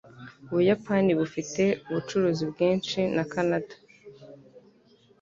[0.51, 3.73] Ubuyapani bufite ubucuruzi bwinshi na Kanada.